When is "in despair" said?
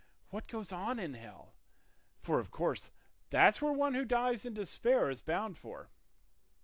4.47-5.11